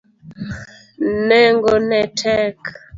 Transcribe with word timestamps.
Nengo 1.27 1.73
no 1.89 2.01
tek. 2.19 2.57